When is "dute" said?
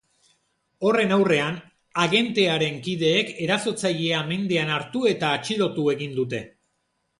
6.21-6.45